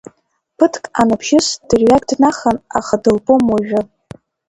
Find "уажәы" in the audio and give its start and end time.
3.51-3.81